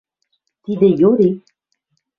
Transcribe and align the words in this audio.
Тидӹ 0.63 0.87
йори? 0.99 1.29